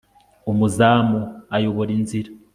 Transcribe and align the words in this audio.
umuzamu 0.51 1.19
ayobora 1.55 1.91
inzira 1.99 2.29